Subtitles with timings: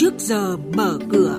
[0.00, 1.38] trước giờ mở cửa.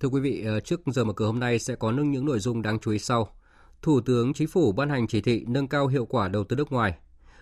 [0.00, 2.62] Thưa quý vị, ờ, trước giờ mở cửa hôm nay sẽ có những nội dung
[2.62, 3.36] đáng chú ý sau.
[3.82, 6.72] Thủ tướng Chính phủ ban hành chỉ thị nâng cao hiệu quả đầu tư nước
[6.72, 6.94] ngoài.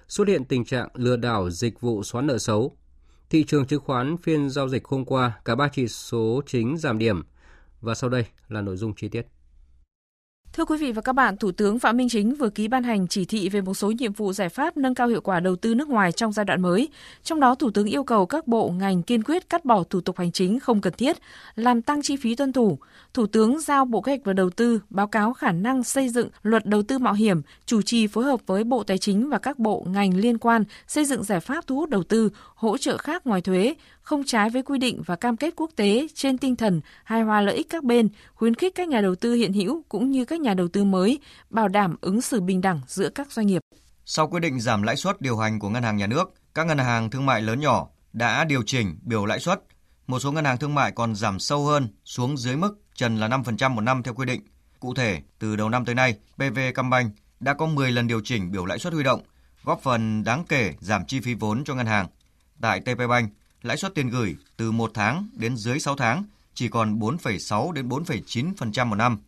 [0.09, 2.77] Xuất hiện tình trạng lừa đảo dịch vụ xóa nợ xấu.
[3.31, 6.99] Thị trường chứng khoán phiên giao dịch hôm qua, cả ba chỉ số chính giảm
[6.99, 7.23] điểm.
[7.81, 9.34] Và sau đây là nội dung chi tiết.
[10.57, 13.09] Thưa quý vị và các bạn, Thủ tướng Phạm Minh Chính vừa ký ban hành
[13.09, 15.75] chỉ thị về một số nhiệm vụ giải pháp nâng cao hiệu quả đầu tư
[15.75, 16.89] nước ngoài trong giai đoạn mới.
[17.23, 20.19] Trong đó, Thủ tướng yêu cầu các bộ ngành kiên quyết cắt bỏ thủ tục
[20.19, 21.17] hành chính không cần thiết,
[21.55, 22.79] làm tăng chi phí tuân thủ.
[23.15, 26.29] Thủ tướng giao Bộ Kế hoạch và Đầu tư báo cáo khả năng xây dựng
[26.43, 29.59] luật đầu tư mạo hiểm, chủ trì phối hợp với Bộ Tài chính và các
[29.59, 33.27] bộ ngành liên quan xây dựng giải pháp thu hút đầu tư, hỗ trợ khác
[33.27, 36.81] ngoài thuế, không trái với quy định và cam kết quốc tế trên tinh thần
[37.05, 40.11] hài hòa lợi ích các bên, khuyến khích các nhà đầu tư hiện hữu cũng
[40.11, 41.19] như các nhà đầu tư mới,
[41.51, 43.63] bảo đảm ứng xử bình đẳng giữa các doanh nghiệp.
[44.05, 46.79] Sau quyết định giảm lãi suất điều hành của ngân hàng nhà nước, các ngân
[46.79, 49.61] hàng thương mại lớn nhỏ đã điều chỉnh biểu lãi suất.
[50.07, 53.29] Một số ngân hàng thương mại còn giảm sâu hơn xuống dưới mức trần là
[53.29, 54.41] 5% một năm theo quy định.
[54.81, 58.53] Cụ thể, từ đầu năm tới nay, PV Combank đã có 10 lần điều chỉnh
[58.53, 59.23] biểu lãi suất huy động,
[59.65, 62.07] góp phần đáng kể giảm chi phí vốn cho ngân hàng.
[62.61, 63.31] Tại TP Bank,
[63.65, 67.89] lãi suất tiền gửi từ 1 tháng đến dưới 6 tháng chỉ còn 4,6 đến
[67.89, 69.19] 4,9% một năm.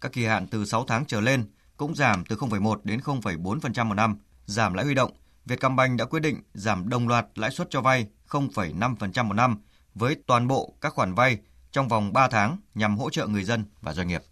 [0.00, 1.44] Các kỳ hạn từ 6 tháng trở lên
[1.76, 4.16] cũng giảm từ 0,1 đến 0,4% một năm.
[4.46, 5.10] Giảm lãi huy động,
[5.46, 9.58] Vietcombank đã quyết định giảm đồng loạt lãi suất cho vay 0,5% một năm
[9.94, 11.38] với toàn bộ các khoản vay
[11.72, 14.22] trong vòng 3 tháng nhằm hỗ trợ người dân và doanh nghiệp.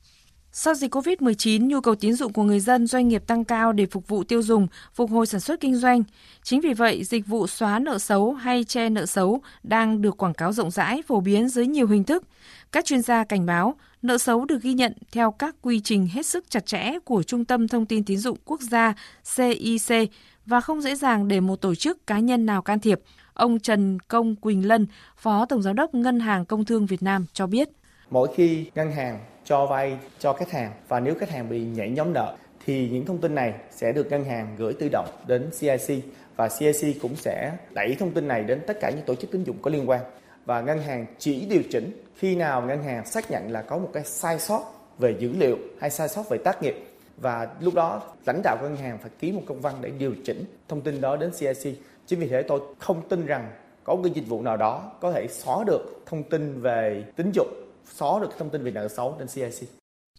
[0.57, 3.87] Sau dịch COVID-19, nhu cầu tín dụng của người dân doanh nghiệp tăng cao để
[3.87, 6.03] phục vụ tiêu dùng, phục hồi sản xuất kinh doanh.
[6.43, 10.35] Chính vì vậy, dịch vụ xóa nợ xấu hay che nợ xấu đang được quảng
[10.35, 12.25] cáo rộng rãi, phổ biến dưới nhiều hình thức.
[12.73, 16.27] Các chuyên gia cảnh báo, nợ xấu được ghi nhận theo các quy trình hết
[16.27, 18.95] sức chặt chẽ của Trung tâm Thông tin Tín dụng Quốc gia
[19.37, 20.11] CIC
[20.47, 23.01] và không dễ dàng để một tổ chức cá nhân nào can thiệp.
[23.33, 24.87] Ông Trần Công Quỳnh Lân,
[25.17, 27.69] Phó Tổng Giám đốc Ngân hàng Công thương Việt Nam cho biết.
[28.15, 31.91] Mỗi khi ngân hàng cho vay cho khách hàng và nếu khách hàng bị nhảy
[31.91, 32.37] nhóm nợ,
[32.67, 36.05] thì những thông tin này sẽ được ngân hàng gửi tự động đến CIC
[36.37, 39.45] và CIC cũng sẽ đẩy thông tin này đến tất cả những tổ chức tín
[39.45, 40.01] dụng có liên quan
[40.45, 43.91] và ngân hàng chỉ điều chỉnh khi nào ngân hàng xác nhận là có một
[43.93, 44.63] cái sai sót
[44.99, 46.85] về dữ liệu hay sai sót về tác nghiệp
[47.17, 50.45] và lúc đó, lãnh đạo ngân hàng phải ký một công văn để điều chỉnh
[50.69, 51.75] thông tin đó đến CIC.
[52.07, 53.51] Chính vì thế tôi không tin rằng
[53.85, 57.31] có một cái dịch vụ nào đó có thể xóa được thông tin về tín
[57.35, 57.64] dụng
[57.95, 59.69] xóa được thông tin về nợ xấu trên CIC.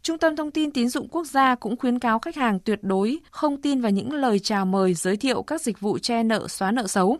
[0.01, 3.19] Trung tâm Thông tin Tín dụng Quốc gia cũng khuyến cáo khách hàng tuyệt đối
[3.31, 6.71] không tin vào những lời chào mời giới thiệu các dịch vụ che nợ xóa
[6.71, 7.17] nợ xấu.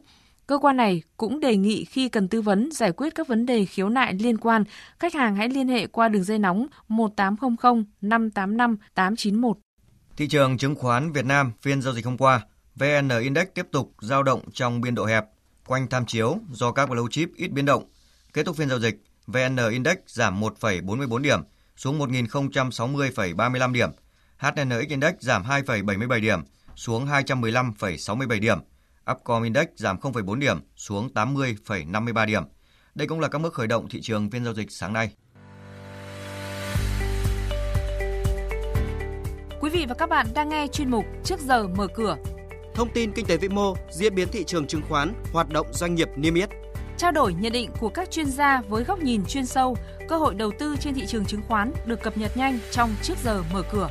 [0.48, 3.66] Cơ quan này cũng đề nghị khi cần tư vấn giải quyết các vấn đề
[3.66, 4.64] khiếu nại liên quan,
[5.00, 9.58] khách hàng hãy liên hệ qua đường dây nóng 1800 585 891.
[10.18, 12.42] Thị trường chứng khoán Việt Nam phiên giao dịch hôm qua,
[12.76, 15.26] VN Index tiếp tục giao động trong biên độ hẹp,
[15.68, 17.84] quanh tham chiếu do các blue chip ít biến động.
[18.34, 21.40] Kết thúc phiên giao dịch, VN Index giảm 1,44 điểm
[21.76, 23.90] xuống 1.060,35 điểm.
[24.38, 26.40] HNX Index giảm 2,77 điểm
[26.76, 28.58] xuống 215,67 điểm.
[29.12, 32.44] Upcom Index giảm 0,4 điểm xuống 80,53 điểm.
[32.96, 35.12] Đây cũng là các mức khởi động thị trường phiên giao dịch sáng nay.
[39.60, 42.18] Quý vị và các bạn đang nghe chuyên mục Trước giờ mở cửa.
[42.76, 45.96] Thông tin kinh tế vĩ mô, diễn biến thị trường chứng khoán, hoạt động doanh
[45.96, 46.50] nghiệp niêm yết
[46.98, 49.78] Trao đổi nhận định của các chuyên gia với góc nhìn chuyên sâu,
[50.10, 53.14] cơ hội đầu tư trên thị trường chứng khoán được cập nhật nhanh trong trước
[53.24, 53.90] giờ mở cửa.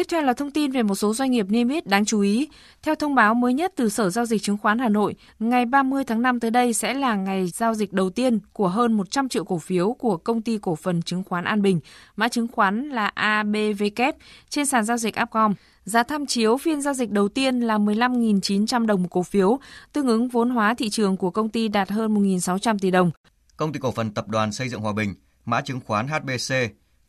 [0.00, 2.48] Tiếp theo là thông tin về một số doanh nghiệp niêm yết đáng chú ý.
[2.82, 6.04] Theo thông báo mới nhất từ Sở Giao dịch Chứng khoán Hà Nội, ngày 30
[6.04, 9.44] tháng 5 tới đây sẽ là ngày giao dịch đầu tiên của hơn 100 triệu
[9.44, 11.80] cổ phiếu của công ty cổ phần chứng khoán An Bình,
[12.16, 14.00] mã chứng khoán là ABVK
[14.48, 15.54] trên sàn giao dịch Upcom.
[15.84, 19.58] Giá tham chiếu phiên giao dịch đầu tiên là 15.900 đồng một cổ phiếu,
[19.92, 23.10] tương ứng vốn hóa thị trường của công ty đạt hơn 1.600 tỷ đồng.
[23.56, 26.54] Công ty cổ phần Tập đoàn Xây dựng Hòa Bình, mã chứng khoán HBC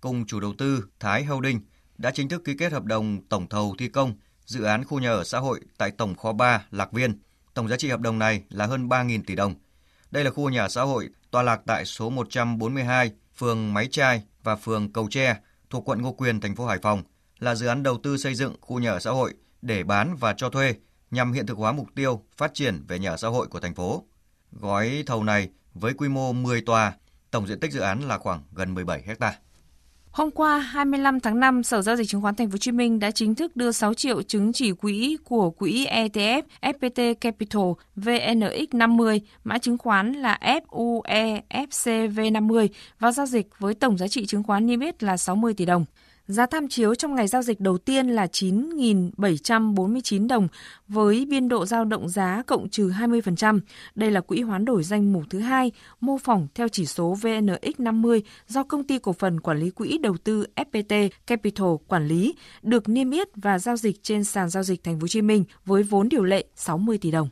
[0.01, 1.59] cùng chủ đầu tư Thái Holding
[2.01, 4.13] đã chính thức ký kết hợp đồng tổng thầu thi công
[4.45, 7.19] dự án khu nhà ở xã hội tại Tổng kho 3 Lạc Viên.
[7.53, 9.55] Tổng giá trị hợp đồng này là hơn 3.000 tỷ đồng.
[10.11, 14.55] Đây là khu nhà xã hội tọa lạc tại số 142, phường Máy Trai và
[14.55, 15.37] phường Cầu Tre
[15.69, 17.03] thuộc quận Ngô Quyền, thành phố Hải Phòng
[17.39, 20.33] là dự án đầu tư xây dựng khu nhà ở xã hội để bán và
[20.37, 20.75] cho thuê
[21.11, 23.75] nhằm hiện thực hóa mục tiêu phát triển về nhà ở xã hội của thành
[23.75, 24.03] phố.
[24.51, 26.93] Gói thầu này với quy mô 10 tòa,
[27.31, 29.37] tổng diện tích dự án là khoảng gần 17 hectare.
[30.11, 32.99] Hôm qua 25 tháng 5, Sở giao dịch chứng khoán Thành phố Hồ Chí Minh
[32.99, 37.63] đã chính thức đưa 6 triệu chứng chỉ quỹ của quỹ ETF FPT Capital
[37.95, 42.67] VNX50, mã chứng khoán là FUEFCV50
[42.99, 45.85] vào giao dịch với tổng giá trị chứng khoán niêm yết là 60 tỷ đồng.
[46.31, 50.47] Giá tham chiếu trong ngày giao dịch đầu tiên là 9.749 đồng
[50.87, 53.59] với biên độ giao động giá cộng trừ 20%.
[53.95, 58.21] Đây là quỹ hoán đổi danh mục thứ hai mô phỏng theo chỉ số VNX50
[58.47, 62.89] do công ty cổ phần quản lý quỹ đầu tư FPT Capital quản lý, được
[62.89, 65.83] niêm yết và giao dịch trên sàn giao dịch Thành phố Hồ Chí Minh với
[65.83, 67.29] vốn điều lệ 60 tỷ đồng.